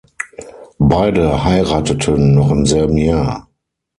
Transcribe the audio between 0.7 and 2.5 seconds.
Beide heirateten noch